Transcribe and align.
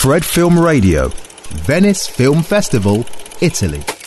Fred 0.00 0.24
Film 0.24 0.56
Radio, 0.60 1.10
Venice 1.66 2.06
Film 2.06 2.44
Festival, 2.44 3.04
Italy. 3.40 3.97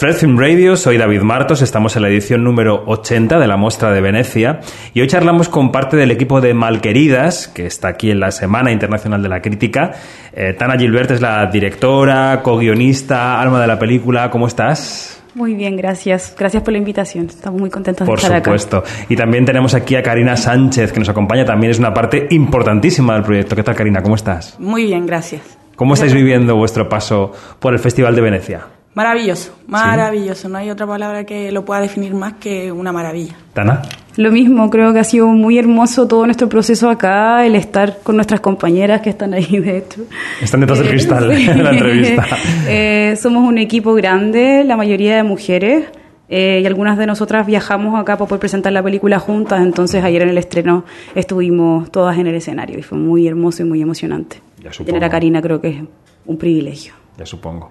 Fred 0.00 0.14
Film 0.14 0.38
Radio, 0.38 0.78
soy 0.78 0.96
David 0.96 1.20
Martos, 1.20 1.60
estamos 1.60 1.94
en 1.94 2.00
la 2.00 2.08
edición 2.08 2.42
número 2.42 2.84
80 2.86 3.38
de 3.38 3.46
la 3.46 3.58
Mostra 3.58 3.92
de 3.92 4.00
Venecia 4.00 4.60
y 4.94 5.02
hoy 5.02 5.08
charlamos 5.08 5.50
con 5.50 5.72
parte 5.72 5.98
del 5.98 6.10
equipo 6.10 6.40
de 6.40 6.54
Malqueridas, 6.54 7.48
que 7.48 7.66
está 7.66 7.88
aquí 7.88 8.10
en 8.10 8.18
la 8.18 8.30
Semana 8.30 8.72
Internacional 8.72 9.22
de 9.22 9.28
la 9.28 9.42
Crítica. 9.42 9.92
Eh, 10.32 10.54
Tana 10.54 10.78
Gilbert 10.78 11.10
es 11.10 11.20
la 11.20 11.44
directora, 11.52 12.40
co-guionista, 12.42 13.42
alma 13.42 13.60
de 13.60 13.66
la 13.66 13.78
película, 13.78 14.30
¿cómo 14.30 14.46
estás? 14.46 15.22
Muy 15.34 15.52
bien, 15.52 15.76
gracias. 15.76 16.34
Gracias 16.34 16.62
por 16.62 16.72
la 16.72 16.78
invitación. 16.78 17.26
Estamos 17.26 17.60
muy 17.60 17.68
contentos 17.68 18.08
de 18.08 18.14
estar 18.14 18.32
acá. 18.32 18.50
Por 18.50 18.58
supuesto. 18.58 19.04
Y 19.10 19.16
también 19.16 19.44
tenemos 19.44 19.74
aquí 19.74 19.96
a 19.96 20.02
Karina 20.02 20.34
Sánchez, 20.34 20.92
que 20.92 21.00
nos 21.00 21.10
acompaña. 21.10 21.44
También 21.44 21.72
es 21.72 21.78
una 21.78 21.92
parte 21.92 22.26
importantísima 22.30 23.12
del 23.12 23.22
proyecto. 23.22 23.54
¿Qué 23.54 23.62
tal, 23.62 23.74
Karina? 23.74 24.02
¿Cómo 24.02 24.14
estás? 24.14 24.58
Muy 24.58 24.84
bien, 24.84 25.04
gracias. 25.04 25.42
¿Cómo 25.76 25.92
estáis 25.92 26.14
viviendo 26.14 26.56
vuestro 26.56 26.88
paso 26.88 27.32
por 27.58 27.74
el 27.74 27.78
Festival 27.78 28.14
de 28.14 28.22
Venecia? 28.22 28.79
Maravilloso, 29.00 29.56
maravilloso. 29.66 30.50
No 30.50 30.58
hay 30.58 30.68
otra 30.68 30.86
palabra 30.86 31.24
que 31.24 31.50
lo 31.52 31.64
pueda 31.64 31.80
definir 31.80 32.12
más 32.12 32.34
que 32.34 32.70
una 32.70 32.92
maravilla. 32.92 33.34
¿Tana? 33.54 33.80
Lo 34.16 34.30
mismo, 34.30 34.68
creo 34.68 34.92
que 34.92 34.98
ha 34.98 35.04
sido 35.04 35.26
muy 35.28 35.56
hermoso 35.58 36.06
todo 36.06 36.26
nuestro 36.26 36.50
proceso 36.50 36.90
acá, 36.90 37.46
el 37.46 37.54
estar 37.54 38.00
con 38.02 38.16
nuestras 38.16 38.40
compañeras 38.40 39.00
que 39.00 39.08
están 39.08 39.32
ahí, 39.32 39.58
de 39.58 39.78
hecho. 39.78 40.02
Están 40.42 40.60
detrás 40.60 40.80
del 40.80 40.88
eh, 40.88 40.90
cristal 40.90 41.32
en 41.32 41.64
la 41.64 41.70
entrevista. 41.70 42.26
Eh, 42.68 43.16
somos 43.16 43.48
un 43.48 43.56
equipo 43.56 43.94
grande, 43.94 44.64
la 44.64 44.76
mayoría 44.76 45.16
de 45.16 45.22
mujeres. 45.22 45.86
Eh, 46.28 46.60
y 46.62 46.66
algunas 46.66 46.98
de 46.98 47.06
nosotras 47.06 47.46
viajamos 47.46 47.98
acá 47.98 48.18
para 48.18 48.28
poder 48.28 48.40
presentar 48.40 48.72
la 48.74 48.82
película 48.82 49.18
juntas, 49.18 49.62
entonces 49.62 50.04
ayer 50.04 50.22
en 50.22 50.28
el 50.28 50.38
estreno 50.38 50.84
estuvimos 51.14 51.90
todas 51.90 52.18
en 52.18 52.26
el 52.26 52.34
escenario 52.34 52.78
y 52.78 52.82
fue 52.82 52.98
muy 52.98 53.26
hermoso 53.26 53.62
y 53.62 53.66
muy 53.66 53.80
emocionante. 53.80 54.42
Tener 54.84 55.02
a 55.02 55.08
Karina 55.08 55.40
creo 55.40 55.60
que 55.60 55.68
es 55.70 55.76
un 56.26 56.36
privilegio 56.36 56.99
ya 57.16 57.26
supongo. 57.26 57.70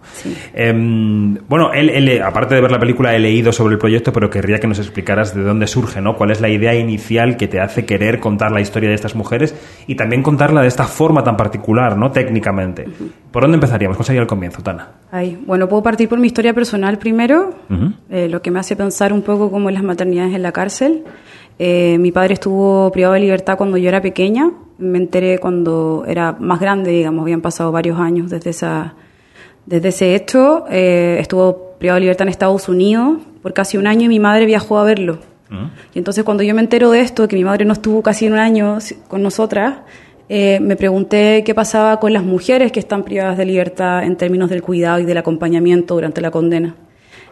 Em, 0.54 1.35
bueno, 1.48 1.71
él, 1.73 2.21
aparte 2.21 2.55
de 2.55 2.62
ver 2.62 2.71
la 2.71 2.79
película, 2.79 3.15
he 3.15 3.20
leído 3.20 3.51
sobre 3.51 3.73
el 3.73 3.79
proyecto, 3.79 4.13
pero 4.13 4.29
querría 4.29 4.59
que 4.59 4.68
nos 4.68 4.79
explicaras 4.79 5.34
de 5.35 5.41
dónde 5.41 5.68
surge, 5.68 6.01
¿no? 6.01 6.15
¿Cuál 6.15 6.32
es 6.32 6.41
la 6.41 6.49
idea 6.49 6.76
inicial 6.76 7.37
que 7.37 7.48
te 7.48 7.60
hace 7.60 7.85
querer 7.85 8.20
contar 8.20 8.51
la 8.51 8.62
historia 8.62 8.90
de 8.90 8.95
estas 8.95 9.15
mujeres 9.15 9.55
y 9.87 9.95
también 9.95 10.21
contarla 10.21 10.62
de 10.62 10.67
esta 10.67 10.85
forma 10.85 11.23
tan 11.23 11.35
particular, 11.35 11.98
¿no? 11.98 12.12
Técnicamente. 12.12 12.87
¿Por 13.32 13.43
dónde 13.43 13.55
empezaríamos? 13.55 13.98
¿Cuál 13.98 14.05
sería 14.05 14.21
el 14.21 14.27
comienzo, 14.27 14.62
Tana? 14.62 14.90
Ay, 15.12 15.41
bueno, 15.45 15.67
puedo 15.67 15.82
partir 15.82 16.07
por 16.07 16.20
mi 16.20 16.27
historia 16.27 16.54
personal 16.54 16.98
primero, 16.98 17.55
eh, 18.10 18.27
lo 18.29 18.41
que 18.41 18.51
me 18.51 18.60
hace 18.60 18.76
pensar 18.76 19.13
un 19.13 19.21
poco 19.21 19.49
como 19.49 19.71
las 19.71 19.84
maternidades 19.84 20.35
en 20.35 20.43
la 20.43 20.51
cárcel. 20.51 21.04
Eh, 21.57 21.98
mi 21.99 22.12
padre 22.12 22.35
estuvo 22.35 22.90
privado 22.91 23.15
de 23.15 23.20
libertad 23.20 23.57
cuando 23.57 23.77
yo 23.77 23.90
era 23.90 24.01
pequeña. 24.01 24.51
Me 24.77 24.98
enteré 24.98 25.40
cuando 25.40 26.05
era 26.07 26.34
más 26.40 26.60
grande, 26.60 26.91
digamos, 26.91 27.23
habían 27.23 27.41
pasado 27.41 27.71
varios 27.71 27.99
años 27.99 28.29
desde 28.29 28.51
esa 28.51 28.95
desde 29.65 29.90
ese 29.90 30.15
hecho, 30.15 30.65
eh, 30.70 31.18
estuvo 31.20 31.76
privado 31.79 31.96
de 31.96 32.02
libertad 32.02 32.24
en 32.24 32.29
Estados 32.29 32.68
Unidos 32.70 33.20
por 33.41 33.54
casi 33.54 33.77
un 33.77 33.88
año 33.88 34.05
y 34.05 34.10
mi 34.10 34.20
madre 34.20 34.46
viajó 34.46 34.77
a 34.77 34.84
verlo. 34.84 35.20
Mm. 35.49 35.66
Y 35.93 35.98
entonces 35.99 36.24
cuando 36.24 36.43
yo 36.43 36.54
me 36.54 36.62
entero 36.62 36.91
de 36.91 37.01
esto, 37.01 37.27
que 37.27 37.35
mi 37.35 37.43
madre 37.43 37.66
no 37.66 37.74
estuvo 37.74 38.01
casi 38.01 38.27
un 38.27 38.38
año 38.38 38.77
con 39.07 39.21
nosotras, 39.21 39.77
eh, 40.27 40.60
me 40.62 40.76
pregunté 40.76 41.43
qué 41.43 41.55
pasaba 41.55 41.99
con 41.99 42.13
las 42.13 42.24
mujeres 42.24 42.71
que 42.71 42.79
están 42.79 43.04
privadas 43.04 43.38
de 43.38 43.46
libertad 43.46 44.04
en 44.04 44.16
términos 44.16 44.49
del 44.49 44.62
cuidado 44.62 44.99
y 44.99 45.05
del 45.05 45.18
acompañamiento 45.18 45.96
durante 45.96 46.21
la 46.21 46.29
condena. 46.29 46.76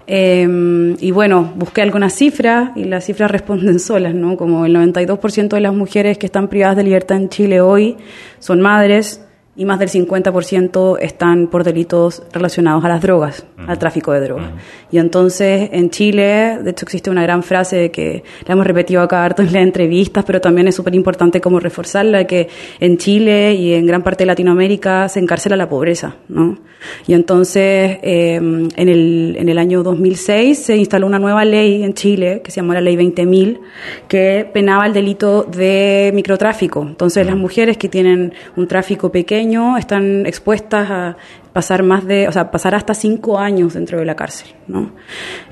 Em, 0.09 0.95
y 1.01 1.11
bueno, 1.11 1.53
busqué 1.57 1.81
algunas 1.81 2.13
cifras 2.13 2.71
y 2.75 2.85
las 2.85 3.05
cifras 3.05 3.29
responden 3.37 3.79
solas, 3.79 4.15
¿no? 4.15 4.37
Como 4.37 4.65
el 4.65 4.73
92% 4.73 5.49
de 5.49 5.61
las 5.61 5.73
mujeres 5.73 6.17
que 6.17 6.25
están 6.25 6.47
privadas 6.47 6.77
de 6.77 6.83
libertad 6.83 7.17
en 7.17 7.29
Chile 7.29 7.61
hoy 7.61 7.97
son 8.39 8.61
madres, 8.61 9.26
y 9.57 9.65
más 9.65 9.79
del 9.79 9.89
50% 9.89 10.99
están 11.01 11.47
por 11.47 11.63
delitos 11.63 12.21
relacionados 12.31 12.85
a 12.85 12.89
las 12.89 13.01
drogas, 13.01 13.43
al 13.65 13.79
tráfico 13.79 14.11
de 14.11 14.21
drogas. 14.21 14.51
Y 14.91 14.99
entonces 14.99 15.69
en 15.73 15.89
Chile, 15.89 16.59
de 16.61 16.69
hecho 16.69 16.85
existe 16.85 17.09
una 17.09 17.23
gran 17.23 17.41
frase 17.41 17.89
que 17.89 18.23
la 18.45 18.53
hemos 18.53 18.67
repetido 18.67 19.01
acá 19.01 19.25
harto 19.25 19.41
en 19.41 19.51
las 19.51 19.63
entrevistas, 19.63 20.23
pero 20.25 20.39
también 20.39 20.67
es 20.67 20.75
súper 20.75 20.93
importante 20.93 21.41
como 21.41 21.59
reforzarla, 21.59 22.25
que 22.25 22.47
en 22.79 22.97
Chile 22.97 23.55
y 23.55 23.73
en 23.73 23.87
gran 23.87 24.03
parte 24.03 24.23
de 24.23 24.27
Latinoamérica 24.27 25.09
se 25.09 25.19
encarcela 25.19 25.55
la 25.55 25.67
pobreza, 25.67 26.15
¿no? 26.27 26.59
Y 27.07 27.13
entonces 27.13 27.97
em, 28.03 28.67
en, 28.75 28.89
el, 28.89 29.35
en 29.39 29.49
el 29.49 29.57
año 29.57 29.81
2006 29.81 30.57
se 30.59 30.77
instaló 30.77 31.07
una 31.07 31.17
nueva 31.19 31.43
ley 31.45 31.83
en 31.83 31.93
Chile, 31.93 32.41
que 32.43 32.51
se 32.51 32.57
llamó 32.57 32.73
la 32.73 32.81
Ley 32.81 32.95
20.000, 32.95 33.59
que 34.07 34.47
penaba 34.53 34.85
el 34.85 34.93
delito 34.93 35.43
de 35.43 36.11
microtráfico. 36.13 36.83
Entonces 36.83 37.25
las 37.25 37.35
mujeres 37.35 37.77
que 37.77 37.89
tienen 37.89 38.33
un 38.55 38.67
tráfico 38.67 39.11
pequeño, 39.11 39.46
están 39.77 40.25
expuestas 40.25 40.89
a 40.89 41.17
pasar 41.53 41.83
más 41.83 42.05
de, 42.05 42.27
o 42.27 42.31
sea, 42.31 42.51
pasar 42.51 42.75
hasta 42.75 42.93
cinco 42.93 43.39
años 43.39 43.73
dentro 43.73 43.99
de 43.99 44.05
la 44.05 44.15
cárcel, 44.15 44.49
¿no? 44.67 44.91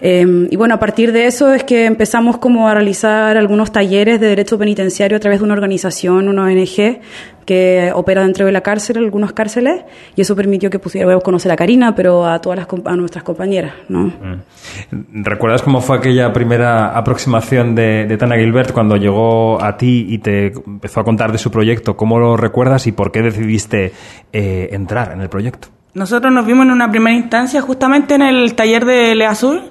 Em, 0.01 0.47
y 0.49 0.55
bueno, 0.55 0.75
a 0.75 0.79
partir 0.79 1.11
de 1.11 1.25
eso 1.25 1.53
es 1.53 1.63
que 1.63 1.85
empezamos 1.85 2.37
como 2.37 2.69
a 2.69 2.73
realizar 2.73 3.37
algunos 3.37 3.71
talleres 3.71 4.19
de 4.19 4.27
derecho 4.27 4.57
penitenciario 4.57 5.17
a 5.17 5.19
través 5.19 5.39
de 5.39 5.45
una 5.45 5.53
organización, 5.53 6.29
una 6.29 6.43
ONG, 6.43 6.99
que 7.45 7.91
opera 7.93 8.23
dentro 8.23 8.45
de 8.45 8.51
la 8.51 8.61
cárcel, 8.61 8.97
algunas 8.97 9.33
cárceles, 9.33 9.83
y 10.15 10.21
eso 10.21 10.35
permitió 10.35 10.69
que 10.69 10.79
pudiéramos 10.79 11.23
conocer 11.23 11.51
a 11.51 11.55
Karina, 11.55 11.95
pero 11.95 12.25
a 12.25 12.41
todas 12.41 12.57
las, 12.57 12.67
a 12.85 12.95
nuestras 12.95 13.23
compañeras, 13.23 13.73
¿no? 13.87 14.07
Mm. 14.07 15.23
¿Recuerdas 15.23 15.61
cómo 15.61 15.81
fue 15.81 15.97
aquella 15.97 16.33
primera 16.33 16.97
aproximación 16.97 17.75
de, 17.75 18.15
Tana 18.17 18.37
Gilbert 18.37 18.71
cuando 18.71 18.97
llegó 18.97 19.61
a 19.61 19.77
ti 19.77 20.07
y 20.09 20.17
te 20.19 20.47
empezó 20.47 20.99
a 20.99 21.03
contar 21.03 21.31
de 21.31 21.37
su 21.37 21.51
proyecto? 21.51 21.95
¿Cómo 21.95 22.19
lo 22.19 22.35
recuerdas 22.35 22.87
y 22.87 22.91
por 22.91 23.11
qué 23.11 23.21
decidiste 23.21 23.93
eh, 24.33 24.69
entrar 24.71 25.11
en 25.11 25.21
el 25.21 25.29
proyecto? 25.29 25.67
Nosotros 25.95 26.33
nos 26.33 26.45
vimos 26.45 26.65
en 26.65 26.73
una 26.73 26.91
primera 26.91 27.15
instancia 27.15 27.61
justamente 27.61 28.15
en 28.15 28.21
el 28.21 28.53
taller 28.53 28.83
de 28.83 29.15
Le 29.15 29.25
Azul 29.25 29.61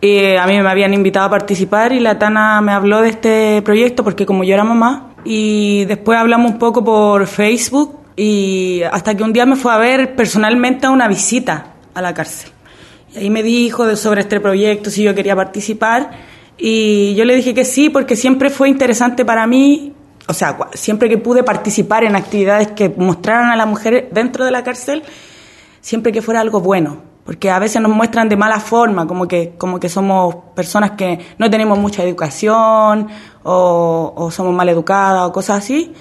y 0.00 0.36
a 0.36 0.46
mí 0.46 0.62
me 0.62 0.68
habían 0.68 0.94
invitado 0.94 1.26
a 1.26 1.30
participar 1.30 1.92
y 1.92 1.98
la 1.98 2.16
Tana 2.16 2.60
me 2.60 2.70
habló 2.70 3.00
de 3.02 3.08
este 3.08 3.60
proyecto 3.62 4.04
porque 4.04 4.24
como 4.24 4.44
yo 4.44 4.54
era 4.54 4.62
mamá 4.62 5.14
y 5.24 5.84
después 5.86 6.16
hablamos 6.16 6.52
un 6.52 6.58
poco 6.60 6.84
por 6.84 7.26
Facebook 7.26 7.98
y 8.14 8.82
hasta 8.92 9.16
que 9.16 9.24
un 9.24 9.32
día 9.32 9.46
me 9.46 9.56
fue 9.56 9.74
a 9.74 9.78
ver 9.78 10.14
personalmente 10.14 10.86
a 10.86 10.90
una 10.90 11.08
visita 11.08 11.72
a 11.92 12.00
la 12.00 12.14
cárcel. 12.14 12.52
Y 13.12 13.18
ahí 13.18 13.30
me 13.30 13.42
dijo 13.42 13.96
sobre 13.96 14.20
este 14.20 14.38
proyecto, 14.38 14.90
si 14.90 15.02
yo 15.02 15.12
quería 15.12 15.34
participar 15.34 16.12
y 16.56 17.16
yo 17.16 17.24
le 17.24 17.34
dije 17.34 17.52
que 17.52 17.64
sí 17.64 17.90
porque 17.90 18.14
siempre 18.14 18.48
fue 18.48 18.68
interesante 18.68 19.24
para 19.24 19.44
mí 19.48 19.92
o 20.28 20.34
sea, 20.34 20.56
siempre 20.72 21.08
que 21.08 21.18
pude 21.18 21.42
participar 21.42 22.04
en 22.04 22.14
actividades 22.14 22.68
que 22.68 22.88
mostraran 22.88 23.50
a 23.50 23.56
las 23.56 23.66
mujeres 23.66 24.04
dentro 24.12 24.44
de 24.44 24.52
la 24.52 24.62
cárcel, 24.62 25.02
siempre 25.84 26.12
que 26.12 26.22
fuera 26.22 26.40
algo 26.40 26.60
bueno, 26.62 26.96
porque 27.26 27.50
a 27.50 27.58
veces 27.58 27.82
nos 27.82 27.92
muestran 27.92 28.30
de 28.30 28.36
mala 28.36 28.58
forma, 28.58 29.06
como 29.06 29.28
que, 29.28 29.52
como 29.58 29.78
que 29.78 29.90
somos 29.90 30.34
personas 30.54 30.92
que 30.92 31.18
no 31.36 31.50
tenemos 31.50 31.78
mucha 31.78 32.02
educación 32.02 33.08
o, 33.42 34.30
somos 34.32 34.54
mal 34.54 34.66
educadas 34.70 35.28
o 35.28 35.32
cosas 35.32 35.58
así, 35.62 35.92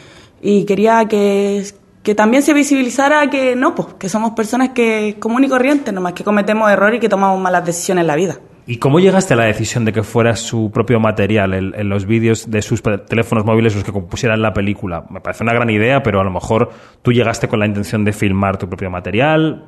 y 0.42 0.64
quería 0.64 1.06
que, 1.10 1.66
que 2.02 2.16
también 2.16 2.44
se 2.44 2.54
visibilizara 2.54 3.30
que 3.30 3.58
no, 3.58 3.76
pues, 3.76 3.90
que 4.00 4.08
somos 4.08 4.32
personas 4.32 4.70
que 4.70 5.18
común 5.20 5.44
y 5.44 5.50
corriente, 5.50 5.92
nomás 5.92 6.14
que 6.14 6.24
cometemos 6.24 6.72
errores 6.72 7.00
y 7.00 7.02
que 7.02 7.10
tomamos 7.10 7.38
malas 7.42 7.66
decisiones 7.66 8.04
en 8.04 8.08
la 8.08 8.16
vida. 8.16 8.40
¿Y 8.66 8.78
cómo 8.78 9.00
llegaste 9.00 9.34
a 9.34 9.38
la 9.38 9.44
decisión 9.44 9.84
de 9.84 9.92
que 9.92 10.04
fuera 10.04 10.36
su 10.36 10.72
propio 10.72 11.00
material 11.00 11.54
en, 11.54 11.90
los 11.90 12.06
vídeos 12.06 12.50
de 12.50 12.62
sus 12.62 12.82
teléfonos 12.82 13.46
móviles 13.46 13.76
los 13.76 13.84
que 13.84 13.92
compusieran 13.92 14.42
la 14.42 14.54
película? 14.54 15.06
Me 15.10 15.20
parece 15.20 15.44
una 15.44 15.54
gran 15.54 15.70
idea, 15.70 16.02
pero 16.02 16.22
a 16.22 16.24
lo 16.24 16.32
mejor 16.32 16.72
tú 17.02 17.12
llegaste 17.12 17.48
con 17.48 17.60
la 17.60 17.66
intención 17.66 18.06
de 18.06 18.14
filmar 18.14 18.58
tu 18.58 18.68
propio 18.68 18.90
material. 18.90 19.66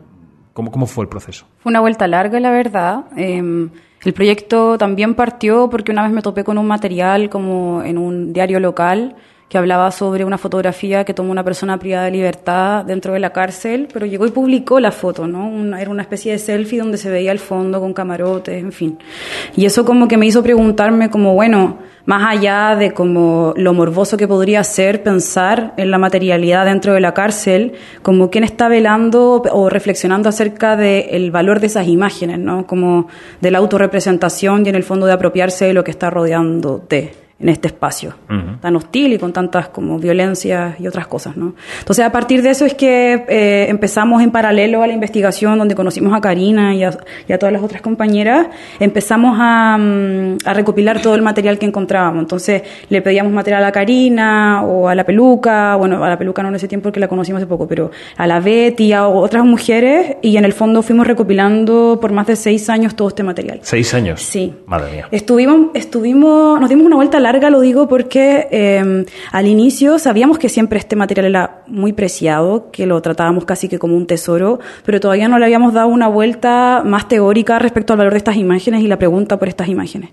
¿Cómo, 0.54 0.72
cómo 0.72 0.86
fue 0.86 1.04
el 1.04 1.10
proceso? 1.10 1.46
Fue 1.60 1.70
una 1.70 1.82
vuelta 1.82 2.08
larga, 2.08 2.40
la 2.40 2.52
verdad. 2.52 3.06
Em, 3.18 3.70
el 4.06 4.14
proyecto 4.14 4.78
también 4.78 5.14
partió 5.14 5.70
porque 5.70 5.92
una 5.92 6.04
vez 6.04 6.12
me 6.14 6.22
topé 6.22 6.46
con 6.46 6.58
un 6.58 6.66
material 6.68 7.30
como 7.30 7.84
en 7.84 7.98
un 7.98 8.32
diario 8.32 8.62
local 8.62 9.16
que 9.50 9.60
hablaba 9.60 9.92
sobre 9.92 10.26
una 10.26 10.38
fotografía 10.38 11.04
que 11.04 11.14
tomó 11.14 11.32
una 11.32 11.44
persona 11.44 11.78
privada 11.78 12.06
de 12.06 12.12
libertad 12.12 12.84
dentro 12.84 13.14
de 13.14 13.20
la 13.20 13.32
cárcel, 13.32 13.88
pero 13.94 14.06
llegó 14.06 14.26
y 14.26 14.32
publicó 14.32 14.80
la 14.80 14.92
foto, 14.92 15.28
¿no? 15.28 15.78
era 15.78 15.92
una 15.92 16.02
especie 16.02 16.32
de 16.32 16.40
selfie 16.40 16.80
donde 16.80 16.98
se 16.98 17.10
veía 17.10 17.32
el 17.32 17.40
fondo 17.40 17.80
con 17.80 17.94
camarotes, 17.94 18.62
en 18.62 18.72
fin. 18.72 18.98
Y 19.56 19.66
eso 19.66 19.86
como 19.86 20.08
que 20.08 20.18
me 20.18 20.26
hizo 20.26 20.42
preguntarme 20.42 21.12
como, 21.12 21.34
bueno, 21.36 21.78
más 22.06 22.32
allá 22.32 22.76
de 22.76 22.92
como 22.92 23.54
lo 23.56 23.74
morboso 23.74 24.18
que 24.18 24.28
podría 24.28 24.64
ser 24.64 25.04
pensar 25.04 25.74
en 25.78 25.92
la 25.92 25.98
materialidad 25.98 26.66
dentro 26.66 26.94
de 26.94 27.00
la 27.00 27.14
cárcel, 27.14 27.74
como 28.02 28.30
quién 28.30 28.44
está 28.44 28.68
velando 28.68 29.44
o 29.52 29.70
reflexionando 29.70 30.30
acerca 30.30 30.76
del 30.76 31.32
valor 31.32 31.60
de 31.60 31.68
esas 31.68 31.88
imágenes, 31.88 32.40
¿no? 32.40 32.66
Como 32.68 33.08
de 33.42 33.52
la 33.52 33.58
autorrepresentación 33.60 34.66
y 34.66 34.70
en 34.70 34.76
el 34.76 34.84
fondo 34.84 35.06
de 35.06 35.14
apropiarse 35.14 35.66
de 35.66 35.74
lo 35.74 35.84
que 35.84 35.92
está 35.92 36.10
rodeándote. 36.10 37.25
En 37.38 37.50
este 37.50 37.68
espacio 37.68 38.16
tan 38.62 38.76
hostil 38.78 39.14
y 39.14 39.18
con 39.18 39.34
tantas 39.34 39.68
como 39.68 40.00
violencias 40.00 40.80
y 40.80 40.88
otras 40.88 41.08
cosas, 41.08 41.36
¿no? 41.36 41.54
Entonces 41.80 42.06
a 42.06 42.12
partir 42.12 42.42
de 42.42 42.50
eso 42.50 42.66
es 42.66 42.74
que 42.74 43.26
eh, 43.28 43.66
empezamos 43.70 44.24
en 44.24 44.32
paralelo 44.32 44.82
a 44.82 44.88
la 44.88 44.94
investigación 44.94 45.58
donde 45.58 45.76
conocimos 45.76 46.14
a 46.14 46.22
Karina 46.22 46.74
y 46.74 46.84
a, 46.84 46.92
todas 47.38 47.52
las 47.52 47.62
otras 47.62 47.82
compañeras, 47.82 48.48
empezamos 48.80 49.38
a, 49.40 49.78
mm, 49.78 50.38
a, 50.46 50.54
recopilar 50.54 51.02
todo 51.02 51.16
el 51.16 51.22
material 51.22 51.60
que 51.60 51.66
encontrábamos. 51.66 52.22
Entonces 52.22 52.64
le 52.88 53.02
pedíamos 53.02 53.34
material 53.34 53.66
a 53.66 53.72
Karina 53.72 54.64
o 54.64 54.88
a 54.88 54.96
la 54.96 55.04
peluca, 55.04 55.76
bueno, 55.76 56.04
a 56.04 56.10
la 56.10 56.18
peluca 56.18 56.42
no 56.42 56.50
en 56.50 56.56
ese 56.56 56.70
tiempo 56.70 56.86
porque 56.86 57.02
la 57.02 57.10
conocimos 57.10 57.40
hace 57.40 57.48
poco, 57.48 57.68
pero 57.68 57.92
a 58.16 58.28
la 58.28 58.40
Betty, 58.40 58.94
a 58.94 59.08
otras 59.08 59.44
mujeres 59.44 60.18
y 60.22 60.38
en 60.38 60.46
el 60.46 60.54
fondo 60.54 60.82
fuimos 60.82 61.06
recopilando 61.06 62.00
por 62.00 62.14
más 62.14 62.28
de 62.28 62.38
seis 62.38 62.70
años 62.70 62.96
todo 62.96 63.10
este 63.10 63.24
material. 63.24 63.60
¿Seis 63.62 63.94
años? 63.94 64.22
Sí. 64.22 64.54
Madre 64.68 64.92
mía. 64.92 65.08
Estuvimos, 65.12 65.72
estuvimos, 65.74 66.60
nos 66.62 66.70
dimos 66.70 66.86
una 66.86 66.96
vuelta 66.96 67.20
larga, 67.26 67.50
lo 67.50 67.60
digo 67.60 67.88
porque 67.88 68.48
em, 68.52 69.06
al 69.32 69.48
inicio 69.48 69.98
sabíamos 69.98 70.38
que 70.38 70.48
siempre 70.48 70.78
este 70.78 70.96
material 70.96 71.26
era 71.26 71.64
muy 71.66 71.92
preciado, 71.92 72.70
que 72.72 72.86
lo 72.86 73.02
tratábamos 73.02 73.46
casi 73.46 73.68
que 73.68 73.80
como 73.80 73.96
un 73.98 74.06
tesoro, 74.06 74.60
pero 74.86 75.00
todavía 75.00 75.28
no 75.28 75.40
le 75.40 75.46
habíamos 75.46 75.74
dado 75.74 75.88
una 75.88 76.08
vuelta 76.08 76.84
más 76.86 77.08
teórica 77.08 77.58
respecto 77.58 77.94
al 77.94 77.98
valor 77.98 78.14
de 78.14 78.20
estas 78.20 78.36
imágenes 78.38 78.82
y 78.84 78.88
la 78.88 79.00
pregunta 79.00 79.40
por 79.40 79.48
estas 79.48 79.68
imágenes. 79.70 80.12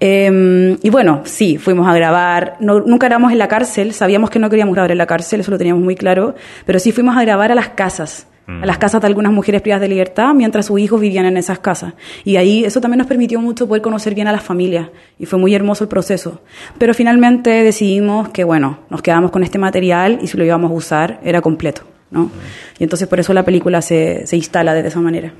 Em, 0.00 0.76
y 0.82 0.90
bueno, 0.90 1.20
sí, 1.24 1.56
fuimos 1.58 1.86
a 1.86 1.94
grabar, 1.94 2.56
nunca 2.60 3.06
éramos 3.06 3.30
en 3.30 3.38
la 3.38 3.46
cárcel, 3.46 3.92
sabíamos 3.92 4.30
que 4.30 4.38
no 4.38 4.50
queríamos 4.50 4.74
grabar 4.74 4.90
en 4.90 4.98
la 4.98 5.06
cárcel, 5.06 5.40
eso 5.40 5.50
lo 5.50 5.58
teníamos 5.58 5.84
muy 5.84 5.94
claro, 5.94 6.34
pero 6.66 6.78
sí 6.80 6.90
fuimos 6.90 7.16
a 7.16 7.22
grabar 7.22 7.52
a 7.52 7.54
las 7.54 7.68
casas 7.70 8.26
a 8.62 8.66
las 8.66 8.78
casas 8.78 9.00
de 9.00 9.06
algunas 9.06 9.32
mujeres 9.32 9.62
privadas 9.62 9.82
de 9.82 9.88
libertad 9.88 10.34
mientras 10.34 10.66
sus 10.66 10.80
hijos 10.80 11.00
vivían 11.00 11.26
en 11.26 11.36
esas 11.36 11.58
casas. 11.58 11.94
Y 12.24 12.36
ahí 12.36 12.64
eso 12.64 12.80
también 12.80 12.98
nos 12.98 13.06
permitió 13.06 13.40
mucho 13.40 13.66
poder 13.66 13.82
conocer 13.82 14.14
bien 14.14 14.28
a 14.28 14.32
las 14.32 14.42
familias 14.42 14.88
y 15.18 15.26
fue 15.26 15.38
muy 15.38 15.54
hermoso 15.54 15.84
el 15.84 15.88
proceso. 15.88 16.42
Pero 16.78 16.94
finalmente 16.94 17.50
decidimos 17.50 18.28
que, 18.30 18.44
bueno, 18.44 18.80
nos 18.90 19.02
quedamos 19.02 19.30
con 19.30 19.42
este 19.42 19.58
material 19.58 20.18
y 20.22 20.26
si 20.26 20.36
lo 20.36 20.44
íbamos 20.44 20.70
a 20.70 20.74
usar 20.74 21.20
era 21.22 21.40
completo. 21.40 21.82
¿no? 22.10 22.30
Y 22.78 22.84
entonces 22.84 23.08
por 23.08 23.20
eso 23.20 23.32
la 23.32 23.44
película 23.44 23.82
se, 23.82 24.26
se 24.26 24.36
instala 24.36 24.74
de 24.74 24.86
esa 24.86 25.00
manera. 25.00 25.32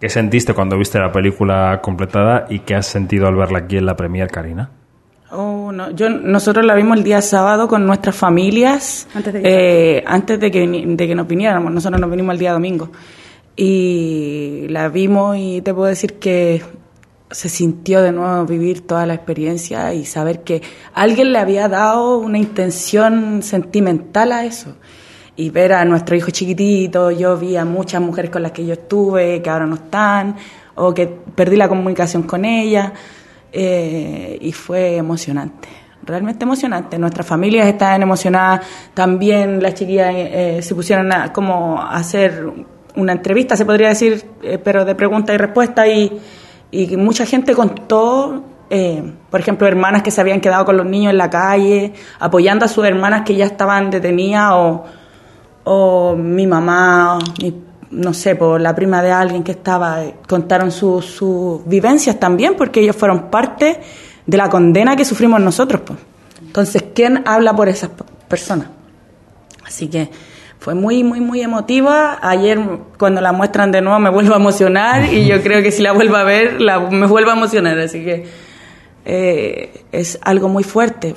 ¿Qué 0.00 0.08
sentiste 0.08 0.52
cuando 0.52 0.76
viste 0.76 0.98
la 0.98 1.12
película 1.12 1.80
completada 1.80 2.46
y 2.48 2.60
qué 2.60 2.74
has 2.74 2.86
sentido 2.86 3.28
al 3.28 3.36
verla 3.36 3.60
aquí 3.60 3.76
en 3.76 3.86
la 3.86 3.96
premier, 3.96 4.28
Karina? 4.28 4.70
Oh, 5.34 5.72
no. 5.72 5.90
Yo, 5.92 6.10
nosotros 6.10 6.62
la 6.66 6.74
vimos 6.74 6.98
el 6.98 7.04
día 7.04 7.22
sábado 7.22 7.66
con 7.66 7.86
nuestras 7.86 8.14
familias, 8.14 9.08
antes 9.14 9.32
de 9.32 9.42
que, 9.42 9.96
eh, 9.96 10.04
antes 10.06 10.38
de 10.38 10.50
que, 10.50 10.86
de 10.86 11.08
que 11.08 11.14
nos 11.14 11.26
viniéramos. 11.26 11.72
Nosotros 11.72 11.98
nos 11.98 12.10
vinimos 12.10 12.34
el 12.34 12.38
día 12.38 12.52
domingo. 12.52 12.90
Y 13.56 14.66
la 14.68 14.90
vimos 14.90 15.36
y 15.38 15.62
te 15.62 15.72
puedo 15.72 15.86
decir 15.86 16.14
que 16.18 16.62
se 17.30 17.48
sintió 17.48 18.02
de 18.02 18.12
nuevo 18.12 18.44
vivir 18.44 18.86
toda 18.86 19.06
la 19.06 19.14
experiencia 19.14 19.94
y 19.94 20.04
saber 20.04 20.42
que 20.42 20.60
alguien 20.92 21.32
le 21.32 21.38
había 21.38 21.66
dado 21.66 22.18
una 22.18 22.36
intención 22.36 23.42
sentimental 23.42 24.32
a 24.32 24.44
eso. 24.44 24.76
Y 25.34 25.48
ver 25.48 25.72
a 25.72 25.86
nuestro 25.86 26.14
hijo 26.14 26.30
chiquitito, 26.30 27.10
yo 27.10 27.38
vi 27.38 27.56
a 27.56 27.64
muchas 27.64 28.02
mujeres 28.02 28.30
con 28.30 28.42
las 28.42 28.52
que 28.52 28.66
yo 28.66 28.74
estuve, 28.74 29.40
que 29.40 29.48
ahora 29.48 29.64
no 29.64 29.76
están, 29.76 30.36
o 30.74 30.92
que 30.92 31.06
perdí 31.06 31.56
la 31.56 31.70
comunicación 31.70 32.24
con 32.24 32.44
ellas 32.44 32.92
eh, 33.52 34.38
y 34.40 34.52
fue 34.52 34.96
emocionante, 34.96 35.68
realmente 36.02 36.44
emocionante. 36.44 36.98
Nuestras 36.98 37.26
familias 37.26 37.66
estaban 37.66 38.02
emocionadas, 38.02 38.66
también 38.94 39.62
las 39.62 39.74
chiquillas 39.74 40.14
eh, 40.14 40.58
se 40.62 40.74
pusieron 40.74 41.12
a 41.12 41.32
como 41.32 41.80
hacer 41.80 42.50
una 42.96 43.12
entrevista, 43.12 43.56
se 43.56 43.64
podría 43.64 43.88
decir, 43.88 44.24
eh, 44.42 44.58
pero 44.58 44.84
de 44.84 44.94
pregunta 44.94 45.34
y 45.34 45.36
respuesta 45.36 45.86
y, 45.86 46.20
y 46.70 46.96
mucha 46.96 47.26
gente 47.26 47.54
contó, 47.54 48.44
por 49.30 49.40
ejemplo, 49.40 49.66
hermanas 49.66 50.02
que 50.02 50.10
se 50.10 50.18
habían 50.22 50.40
quedado 50.40 50.64
con 50.64 50.78
los 50.78 50.86
niños 50.86 51.10
en 51.10 51.18
la 51.18 51.28
calle, 51.28 51.92
apoyando 52.18 52.64
a 52.64 52.68
sus 52.68 52.86
hermanas 52.86 53.22
que 53.26 53.34
ya 53.34 53.44
estaban 53.44 53.90
detenidas 53.90 54.52
o, 54.54 54.84
o 55.64 56.16
mi 56.16 56.46
mamá, 56.46 57.18
mi 57.42 57.54
no 57.92 58.14
sé, 58.14 58.34
por 58.34 58.60
la 58.60 58.74
prima 58.74 59.02
de 59.02 59.12
alguien 59.12 59.44
que 59.44 59.52
estaba, 59.52 60.02
contaron 60.26 60.72
sus 60.72 61.62
vivencias 61.66 62.18
también, 62.18 62.54
porque 62.56 62.80
ellos 62.80 62.96
fueron 62.96 63.30
parte 63.30 63.80
de 64.26 64.36
la 64.36 64.48
condena 64.48 64.96
que 64.96 65.04
sufrimos 65.04 65.40
nosotros. 65.40 65.82
Pues. 65.84 65.98
Entonces, 66.40 66.84
¿quién 66.94 67.22
habla 67.26 67.54
por 67.54 67.68
esas 67.68 67.90
personas? 68.28 68.68
Así 69.64 69.88
que 69.88 70.10
fue 70.58 70.74
muy, 70.74 71.04
muy, 71.04 71.20
muy 71.20 71.42
emotiva. 71.42 72.18
Ayer, 72.22 72.58
cuando 72.98 73.20
la 73.20 73.32
muestran 73.32 73.70
de 73.70 73.82
nuevo, 73.82 73.98
me 73.98 74.10
vuelvo 74.10 74.34
a 74.34 74.38
emocionar 74.38 75.12
y 75.12 75.26
yo 75.26 75.42
creo 75.42 75.62
que 75.62 75.70
si 75.70 75.82
la 75.82 75.92
vuelvo 75.92 76.16
a 76.16 76.24
ver, 76.24 76.60
la, 76.60 76.80
me 76.80 77.06
vuelvo 77.06 77.30
a 77.30 77.34
emocionar. 77.34 77.78
Así 77.78 78.04
que 78.04 78.26
eh, 79.04 79.84
es 79.92 80.18
algo 80.22 80.48
muy 80.48 80.64
fuerte, 80.64 81.14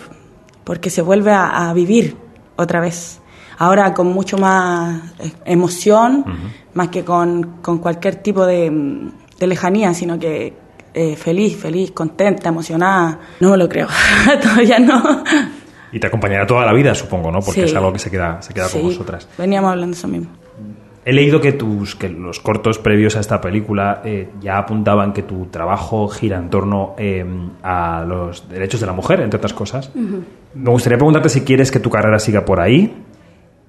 porque 0.64 0.90
se 0.90 1.02
vuelve 1.02 1.32
a 1.32 1.72
vivir 1.74 2.18
otra 2.58 2.82
vez 2.82 3.22
ahora 3.58 3.94
con 3.94 4.08
mucho 4.08 4.38
más 4.38 5.14
eh, 5.20 5.32
emoción, 5.46 6.26
más 6.74 6.90
que 6.90 7.04
con, 7.04 7.62
cualquier 7.62 8.18
tipo 8.18 8.46
de, 8.46 9.12
lejanía, 9.40 9.94
sino 9.94 10.20
que 10.20 10.54
eh, 10.94 11.16
feliz, 11.16 11.58
feliz, 11.58 11.92
contenta, 11.92 12.50
emocionada. 12.50 13.20
No 13.40 13.52
me 13.52 13.58
lo 13.58 13.68
creo, 13.68 13.88
todavía 14.42 14.80
no. 14.80 15.24
Y 15.92 16.00
te 16.00 16.08
acompañará 16.08 16.46
toda 16.46 16.66
la 16.66 16.74
vida, 16.74 16.94
supongo, 16.96 17.32
¿no? 17.32 17.40
Porque 17.40 17.64
es 17.64 17.76
algo 17.76 17.94
que 17.94 18.00
se 18.00 18.12
queda, 18.12 18.42
se 18.42 18.54
queda 18.54 18.70
con 18.70 18.84
vosotras. 18.84 19.28
Veníamos 19.38 19.72
hablando 19.72 19.94
de 19.94 20.00
eso 20.00 20.08
mismo. 20.08 20.28
He 21.08 21.14
leído 21.14 21.40
que 21.40 21.52
tus 21.52 21.96
que 21.96 22.10
los 22.10 22.40
cortos 22.40 22.80
previos 22.80 23.16
a 23.16 23.20
esta 23.20 23.40
película 23.40 24.02
eh, 24.04 24.30
ya 24.42 24.58
apuntaban 24.58 25.14
que 25.14 25.22
tu 25.22 25.46
trabajo 25.46 26.08
gira 26.08 26.38
en 26.38 26.50
torno 26.50 26.96
a 27.62 28.04
los 28.08 28.50
derechos 28.50 28.80
de 28.80 28.88
la 28.88 28.94
mujer, 28.94 29.22
entre 29.22 29.38
otras 29.38 29.54
cosas. 29.54 29.92
Me 29.94 30.70
gustaría 30.72 30.98
preguntarte 30.98 31.30
si 31.30 31.42
quieres 31.42 31.70
que 31.70 31.80
tu 31.80 31.92
carrera 31.92 32.18
siga 32.18 32.44
por 32.44 32.60
ahí 32.60 33.06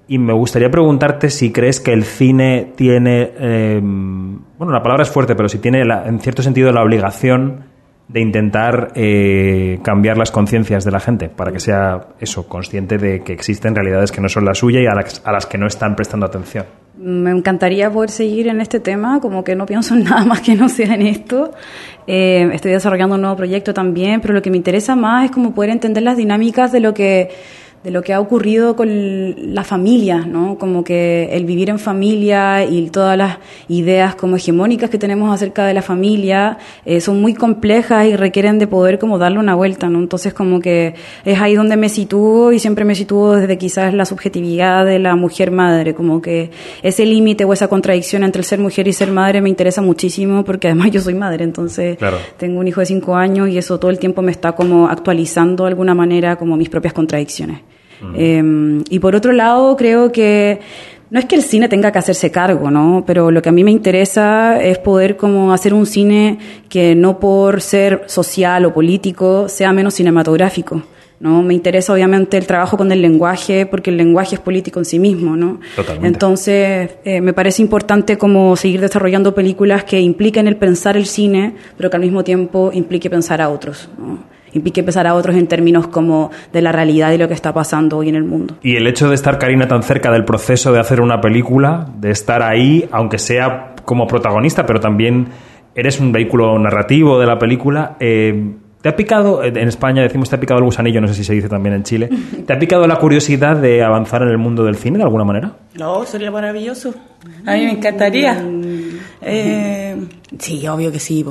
y 0.07 0.17
me 0.17 0.33
gustaría 0.33 0.69
preguntarte 0.69 1.29
si 1.29 1.51
crees 1.51 1.79
que 1.79 1.93
el 1.93 2.03
cine 2.03 2.73
tiene, 2.75 3.31
eh, 3.39 3.79
bueno, 3.81 4.71
la 4.71 4.81
palabra 4.81 5.03
es 5.03 5.09
fuerte, 5.09 5.35
pero 5.35 5.49
si 5.49 5.59
tiene 5.59 5.81
en 5.81 6.19
cierto 6.19 6.41
sentido 6.41 6.71
la 6.71 6.81
obligación 6.81 7.65
de 8.07 8.21
intentar 8.21 8.93
eh, 8.95 9.79
cambiar 9.83 10.17
las 10.17 10.31
conciencias 10.31 10.85
de 10.85 10.91
la 10.91 11.01
gente 11.01 11.27
para 11.27 11.51
que 11.51 11.59
sea 11.59 12.07
eso, 12.19 12.47
consciente 12.47 12.97
de 12.97 13.21
que 13.21 13.33
existen 13.33 13.75
realidades 13.75 14.13
que 14.13 14.21
no 14.21 14.29
son 14.29 14.45
la 14.45 14.53
suya 14.53 14.79
y 14.79 14.85
a 14.85 14.95
las, 14.95 15.21
a 15.25 15.31
las 15.33 15.45
que 15.45 15.57
no 15.57 15.67
están 15.67 15.95
prestando 15.95 16.25
atención. 16.25 16.65
Me 16.97 17.29
encantaría 17.31 17.91
poder 17.91 18.09
seguir 18.09 18.47
en 18.47 18.61
este 18.61 18.79
tema, 18.79 19.19
como 19.19 19.43
que 19.43 19.55
no 19.55 19.65
pienso 19.65 19.93
en 19.93 20.03
nada 20.05 20.23
más 20.23 20.39
que 20.39 20.55
no 20.55 20.69
sea 20.69 20.95
en 20.95 21.01
esto. 21.01 21.51
Eh, 22.07 22.49
estoy 22.53 22.71
desarrollando 22.71 23.15
un 23.15 23.21
nuevo 23.21 23.35
proyecto 23.35 23.73
también, 23.73 24.21
pero 24.21 24.33
lo 24.33 24.41
que 24.41 24.51
me 24.51 24.57
interesa 24.57 24.95
más 24.95 25.25
es 25.25 25.31
como 25.31 25.53
poder 25.53 25.71
entender 25.71 26.01
las 26.01 26.15
dinámicas 26.15 26.71
de 26.71 26.79
lo 26.79 26.93
que 26.93 27.29
de 27.83 27.91
lo 27.91 28.01
que 28.01 28.13
ha 28.13 28.19
ocurrido 28.19 28.75
con 28.75 29.53
la 29.53 29.63
familia, 29.63 30.25
¿no? 30.25 30.57
Como 30.57 30.83
que 30.83 31.29
el 31.31 31.45
vivir 31.45 31.69
en 31.69 31.79
familia 31.79 32.65
y 32.65 32.89
todas 32.89 33.17
las 33.17 33.37
ideas 33.69 34.15
como 34.15 34.35
hegemónicas 34.35 34.89
que 34.89 34.97
tenemos 34.97 35.33
acerca 35.33 35.65
de 35.65 35.73
la 35.73 35.81
familia 35.81 36.57
eh, 36.85 36.99
son 37.01 37.21
muy 37.21 37.33
complejas 37.33 38.07
y 38.07 38.15
requieren 38.15 38.59
de 38.59 38.67
poder 38.67 38.99
como 38.99 39.17
darle 39.17 39.39
una 39.39 39.55
vuelta, 39.55 39.89
¿no? 39.89 39.99
Entonces 39.99 40.33
como 40.33 40.59
que 40.59 40.95
es 41.23 41.39
ahí 41.39 41.55
donde 41.55 41.77
me 41.77 41.87
sitúo 41.87 42.51
y 42.51 42.59
siempre 42.59 42.83
me 42.83 42.95
sitúo 42.95 43.35
desde 43.35 43.57
quizás 43.57 43.93
la 43.93 44.05
subjetividad 44.05 44.85
de 44.85 44.99
la 44.99 45.15
mujer 45.15 45.51
madre, 45.51 45.93
como 45.93 46.21
que 46.21 46.49
ese 46.81 47.05
límite 47.05 47.45
o 47.45 47.53
esa 47.53 47.67
contradicción 47.67 48.23
entre 48.23 48.41
el 48.41 48.45
ser 48.45 48.59
mujer 48.59 48.87
y 48.87 48.93
ser 48.93 49.11
madre 49.11 49.39
me 49.39 49.49
interesa 49.49 49.81
muchísimo 49.81 50.43
porque 50.43 50.67
además 50.67 50.91
yo 50.91 50.99
soy 50.99 51.13
madre, 51.13 51.43
entonces 51.43 51.97
tengo 52.37 52.59
un 52.59 52.67
hijo 52.67 52.81
de 52.81 52.85
cinco 52.85 53.15
años 53.15 53.49
y 53.49 53.57
eso 53.57 53.79
todo 53.79 53.91
el 53.91 53.99
tiempo 53.99 54.21
me 54.21 54.31
está 54.31 54.53
como 54.53 54.87
actualizando 54.87 55.63
de 55.63 55.69
alguna 55.69 55.93
manera 55.93 56.35
como 56.35 56.57
mis 56.57 56.69
propias 56.69 56.93
contradicciones. 56.93 57.76
Em, 58.15 58.83
y 58.89 58.99
por 58.99 59.15
otro 59.15 59.31
lado, 59.31 59.75
creo 59.75 60.11
que 60.11 60.59
no 61.09 61.19
es 61.19 61.25
que 61.25 61.35
el 61.35 61.43
cine 61.43 61.69
tenga 61.69 61.91
que 61.91 61.99
hacerse 61.99 62.31
cargo, 62.31 62.69
¿no? 62.69 63.03
Pero 63.07 63.31
lo 63.31 63.41
que 63.41 63.49
a 63.49 63.51
mí 63.51 63.63
me 63.63 63.71
interesa 63.71 64.61
es 64.61 64.77
poder 64.77 65.15
como 65.15 65.53
hacer 65.53 65.73
un 65.73 65.85
cine 65.85 66.37
que 66.69 66.95
no 66.95 67.19
por 67.19 67.61
ser 67.61 68.03
social 68.07 68.65
o 68.65 68.73
político 68.73 69.47
sea 69.47 69.71
menos 69.71 69.93
cinematográfico. 69.93 70.83
¿no? 71.19 71.41
Me 71.41 71.53
interesa 71.53 71.93
obviamente 71.93 72.37
el 72.37 72.45
trabajo 72.45 72.77
con 72.77 72.91
el 72.91 73.01
lenguaje 73.01 73.65
porque 73.65 73.89
el 73.89 73.97
lenguaje 73.97 74.35
es 74.35 74.41
político 74.41 74.79
en 74.79 74.85
sí 74.85 74.99
mismo, 74.99 75.35
¿no? 75.35 75.59
Totalmente. 75.75 76.07
Entonces, 76.07 76.91
eh, 77.05 77.21
me 77.21 77.33
parece 77.33 77.63
importante 77.63 78.19
como 78.19 78.55
seguir 78.55 78.81
desarrollando 78.81 79.33
películas 79.33 79.83
que 79.83 79.99
impliquen 79.99 80.47
el 80.47 80.57
pensar 80.57 80.95
el 80.95 81.07
cine, 81.07 81.55
pero 81.75 81.89
que 81.89 81.95
al 81.95 82.03
mismo 82.03 82.23
tiempo 82.23 82.69
implique 82.71 83.09
pensar 83.09 83.41
a 83.41 83.49
otros, 83.49 83.89
¿no? 83.97 84.36
Implique 84.57 84.83
pensar 84.83 85.07
a 85.07 85.13
otros 85.13 85.35
en 85.35 85.47
términos 85.47 85.87
como 85.87 86.31
de 86.51 86.61
la 86.61 86.71
realidad 86.71 87.11
y 87.11 87.17
lo 87.17 87.27
que 87.27 87.33
está 87.33 87.53
pasando 87.53 87.97
hoy 87.97 88.09
en 88.09 88.15
el 88.15 88.23
mundo. 88.23 88.55
Y 88.61 88.75
el 88.75 88.87
hecho 88.87 89.09
de 89.09 89.15
estar, 89.15 89.39
Karina, 89.39 89.67
tan 89.67 89.83
cerca 89.83 90.11
del 90.11 90.25
proceso 90.25 90.71
de 90.71 90.79
hacer 90.79 91.01
una 91.01 91.21
película, 91.21 91.87
de 91.97 92.11
estar 92.11 92.41
ahí, 92.43 92.87
aunque 92.91 93.17
sea 93.17 93.75
como 93.85 94.07
protagonista, 94.07 94.65
pero 94.65 94.79
también 94.79 95.27
eres 95.73 95.99
un 95.99 96.11
vehículo 96.11 96.57
narrativo 96.59 97.19
de 97.19 97.25
la 97.25 97.39
película, 97.39 97.95
eh, 97.99 98.55
¿Te 98.81 98.89
ha 98.89 98.95
picado, 98.95 99.43
en 99.43 99.57
España 99.67 100.03
decimos 100.03 100.29
te 100.29 100.35
ha 100.35 100.39
picado 100.39 100.59
el 100.59 100.65
gusanillo, 100.65 101.01
no 101.01 101.07
sé 101.07 101.15
si 101.15 101.23
se 101.23 101.33
dice 101.33 101.49
también 101.49 101.75
en 101.75 101.83
Chile, 101.83 102.09
¿te 102.45 102.53
ha 102.53 102.59
picado 102.59 102.85
la 102.87 102.97
curiosidad 102.97 103.57
de 103.57 103.83
avanzar 103.83 104.21
en 104.21 104.29
el 104.29 104.37
mundo 104.37 104.63
del 104.63 104.75
cine 104.75 104.97
de 104.97 105.03
alguna 105.03 105.23
manera? 105.23 105.53
No, 105.73 106.05
sería 106.05 106.29
maravilloso. 106.29 106.93
A 107.45 107.53
mí 107.53 107.65
me 107.65 107.71
encantaría. 107.71 108.35
Mm. 108.35 108.99
Eh, 109.21 109.95
sí, 110.37 110.67
obvio 110.67 110.91
que 110.91 110.99
sí. 110.99 111.25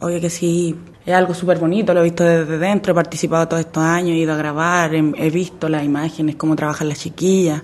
Obvio 0.00 0.20
que 0.20 0.30
sí, 0.30 0.74
es 1.06 1.14
algo 1.14 1.32
súper 1.34 1.58
bonito, 1.58 1.94
lo 1.94 2.00
he 2.00 2.04
visto 2.04 2.24
desde 2.24 2.58
dentro, 2.58 2.92
he 2.92 2.94
participado 2.94 3.48
todos 3.48 3.60
estos 3.60 3.82
años, 3.82 4.10
he 4.10 4.18
ido 4.18 4.32
a 4.32 4.36
grabar, 4.36 4.94
he, 4.94 5.30
visto 5.30 5.68
las 5.68 5.84
imágenes, 5.84 6.36
cómo 6.36 6.56
trabajan 6.56 6.88
las 6.88 6.98
chiquillas. 6.98 7.62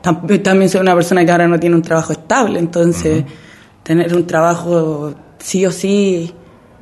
También, 0.00 0.68
soy 0.68 0.80
una 0.80 0.94
persona 0.94 1.24
que 1.24 1.32
ahora 1.32 1.48
no 1.48 1.58
tiene 1.58 1.74
un 1.74 1.82
trabajo 1.82 2.12
estable, 2.12 2.60
entonces 2.60 3.24
tener 3.82 4.14
un 4.14 4.26
trabajo 4.26 5.14
sí 5.38 5.66
o 5.66 5.72
sí 5.72 6.32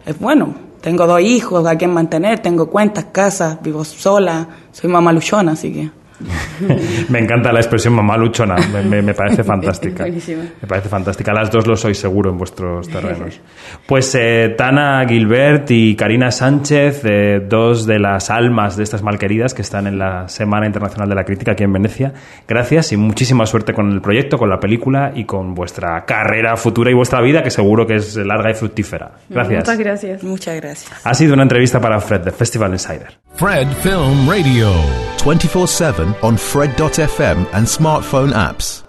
es 0.04 0.18
bueno. 0.18 0.54
Tengo 0.80 1.06
dos 1.06 1.22
hijos 1.22 1.66
a 1.66 1.76
quien 1.76 1.92
mantener, 1.94 2.40
tengo 2.40 2.68
cuentas, 2.68 3.06
casas, 3.10 3.62
vivo 3.62 3.82
sola, 3.84 4.46
soy 4.70 4.90
mamá 4.90 5.12
luchona, 5.12 5.52
así 5.52 5.72
que... 5.72 6.03
me 7.08 7.18
encanta 7.18 7.52
la 7.52 7.60
expresión 7.60 7.94
mamá 7.94 8.16
luchona, 8.16 8.56
me, 8.56 9.14
parece 9.14 9.42
fantástica. 9.44 10.04
me 10.04 10.68
parece 10.68 10.88
fantástica. 10.88 11.32
Las 11.32 11.50
dos 11.50 11.66
lo 11.66 11.76
sois 11.76 11.98
seguro 11.98 12.30
en 12.30 12.38
vuestros 12.38 12.88
terrenos. 12.90 13.40
Pues 13.86 14.14
eh, 14.14 14.54
Tana 14.56 15.04
Gilbert 15.08 15.70
y 15.70 15.96
Karina 15.96 16.30
Sánchez, 16.30 17.02
eh, 17.04 17.40
dos 17.46 17.86
de 17.86 17.98
las 17.98 18.30
almas 18.30 18.76
de 18.76 18.84
estas 18.84 19.02
malqueridas 19.02 19.54
que 19.54 19.62
están 19.62 19.86
en 19.86 19.98
la 19.98 20.28
Semana 20.28 20.66
Internacional 20.66 21.08
de 21.08 21.14
la 21.14 21.24
Crítica 21.24 21.52
aquí 21.52 21.64
en 21.64 21.72
Venecia. 21.72 22.12
Gracias 22.46 22.92
y 22.92 22.96
muchísima 22.96 23.46
suerte 23.46 23.72
con 23.72 23.90
el 23.90 24.00
proyecto, 24.00 24.38
con 24.38 24.48
la 24.48 24.60
película 24.60 25.12
y 25.14 25.24
con 25.24 25.54
vuestra 25.54 26.04
carrera 26.04 26.56
futura 26.56 26.90
y 26.90 26.94
vuestra 26.94 27.20
vida, 27.20 27.42
que 27.42 27.50
seguro 27.50 27.86
que 27.86 27.96
es 27.96 28.16
larga 28.16 28.50
y 28.50 28.54
fructífera. 28.54 29.12
Gracias. 29.28 29.60
Muchas 29.60 29.78
gracias. 29.78 30.22
Muchas 30.22 30.56
gracias. 30.60 31.06
Ha 31.06 31.14
sido 31.14 31.34
una 31.34 31.42
entrevista 31.42 31.80
para 31.80 32.00
Fred, 32.00 32.20
de 32.20 32.30
Festival 32.30 32.72
Insider. 32.72 33.18
Fred 33.34 33.68
Film 33.82 34.28
Radio. 34.28 35.13
24-7 35.24 36.22
on 36.22 36.36
Fred.fm 36.36 37.38
and 37.54 37.66
smartphone 37.66 38.32
apps. 38.32 38.83